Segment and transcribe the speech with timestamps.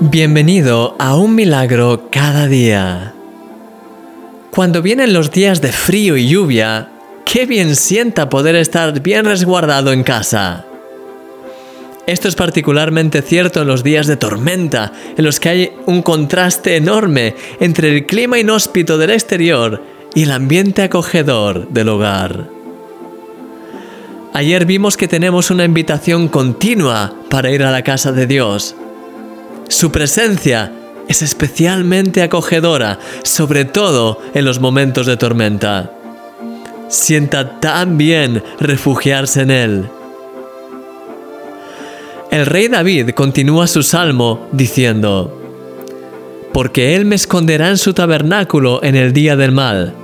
[0.00, 3.14] Bienvenido a un milagro cada día.
[4.52, 6.88] Cuando vienen los días de frío y lluvia,
[7.24, 10.64] qué bien sienta poder estar bien resguardado en casa.
[12.06, 16.76] Esto es particularmente cierto en los días de tormenta, en los que hay un contraste
[16.76, 19.82] enorme entre el clima inhóspito del exterior
[20.14, 22.48] y el ambiente acogedor del hogar.
[24.32, 28.76] Ayer vimos que tenemos una invitación continua para ir a la casa de Dios
[29.68, 30.72] su presencia
[31.08, 35.92] es especialmente acogedora, sobre todo en los momentos de tormenta.
[36.88, 39.88] Sienta tan bien refugiarse en Él.
[42.30, 45.34] El rey David continúa su salmo diciendo,
[46.52, 49.94] Porque Él me esconderá en su tabernáculo en el día del mal,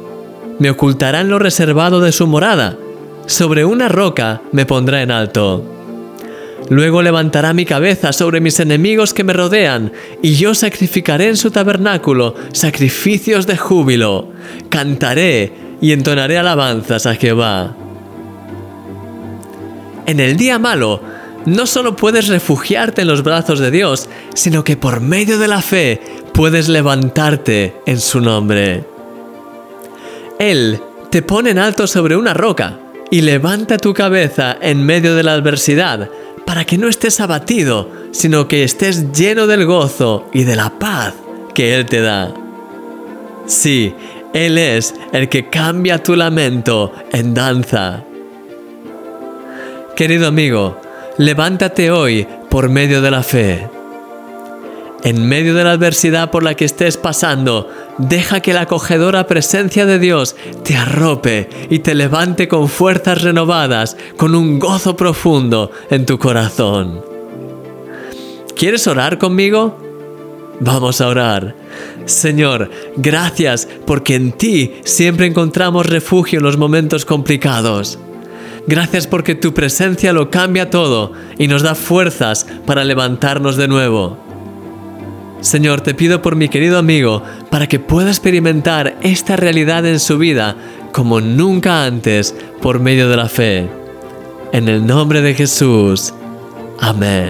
[0.59, 2.77] me ocultará en lo reservado de su morada,
[3.27, 5.74] sobre una roca me pondrá en alto.
[6.71, 11.51] Luego levantará mi cabeza sobre mis enemigos que me rodean, y yo sacrificaré en su
[11.51, 14.31] tabernáculo sacrificios de júbilo.
[14.71, 17.77] Cantaré y entonaré alabanzas a Jehová.
[20.07, 21.01] En el día malo,
[21.47, 25.61] no solo puedes refugiarte en los brazos de Dios, sino que por medio de la
[25.61, 26.01] fe
[26.33, 28.85] puedes levantarte en su nombre.
[30.39, 32.79] Él te pone en alto sobre una roca
[33.11, 36.11] y levanta tu cabeza en medio de la adversidad
[36.47, 41.15] para que no estés abatido, sino que estés lleno del gozo y de la paz
[41.55, 42.33] que Él te da.
[43.47, 43.95] Sí,
[44.33, 48.05] Él es el que cambia tu lamento en danza.
[49.97, 50.81] Querido amigo,
[51.19, 53.74] levántate hoy por medio de la fe.
[55.05, 59.85] En medio de la adversidad por la que estés pasando, deja que la acogedora presencia
[59.85, 66.07] de Dios te arrope y te levante con fuerzas renovadas, con un gozo profundo en
[66.07, 67.05] tu corazón.
[68.57, 69.79] ¿Quieres orar conmigo?
[70.61, 71.55] Vamos a orar.
[72.07, 77.99] Señor, gracias porque en ti siempre encontramos refugio en los momentos complicados.
[78.67, 84.24] Gracias porque tu presencia lo cambia todo y nos da fuerzas para levantarnos de nuevo.
[85.45, 90.17] Señor, te pido por mi querido amigo para que pueda experimentar esta realidad en su
[90.17, 90.57] vida
[90.91, 93.69] como nunca antes por medio de la fe.
[94.53, 96.15] En el nombre de Jesús.
[96.81, 97.29] Amén.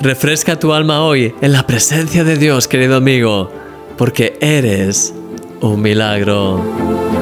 [0.00, 3.52] Refresca tu alma hoy en la presencia de Dios, querido amigo,
[3.98, 5.12] porque eres
[5.60, 7.13] un milagro.